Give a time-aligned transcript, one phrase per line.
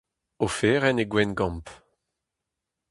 [0.45, 1.67] Oferenn e Gwengamp.